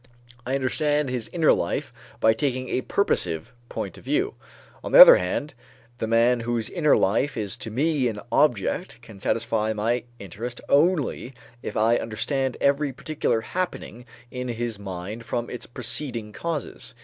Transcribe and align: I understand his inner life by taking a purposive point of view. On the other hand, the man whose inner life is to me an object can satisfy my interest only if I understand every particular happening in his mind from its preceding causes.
I 0.47 0.55
understand 0.55 1.11
his 1.11 1.29
inner 1.31 1.53
life 1.53 1.93
by 2.19 2.33
taking 2.33 2.69
a 2.69 2.81
purposive 2.81 3.53
point 3.69 3.99
of 3.99 4.03
view. 4.03 4.33
On 4.83 4.93
the 4.93 4.99
other 4.99 5.17
hand, 5.17 5.53
the 5.99 6.07
man 6.07 6.39
whose 6.39 6.71
inner 6.71 6.97
life 6.97 7.37
is 7.37 7.55
to 7.57 7.69
me 7.69 8.07
an 8.07 8.19
object 8.31 8.99
can 9.03 9.19
satisfy 9.19 9.73
my 9.73 10.05
interest 10.17 10.59
only 10.69 11.35
if 11.61 11.77
I 11.77 11.97
understand 11.97 12.57
every 12.59 12.91
particular 12.91 13.41
happening 13.41 14.05
in 14.31 14.47
his 14.47 14.79
mind 14.79 15.23
from 15.23 15.51
its 15.51 15.67
preceding 15.67 16.33
causes. 16.33 16.95